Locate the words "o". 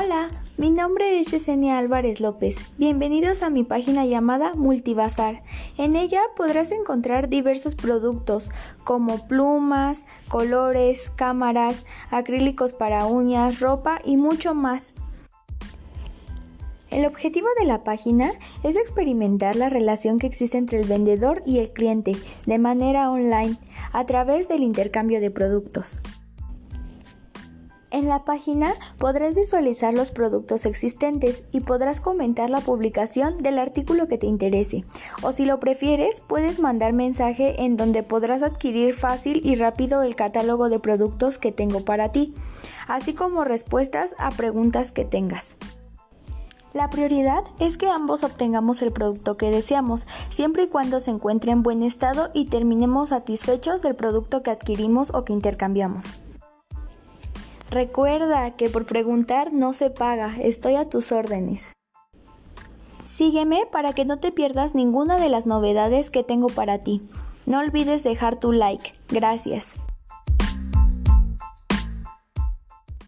35.22-35.32, 55.14-55.24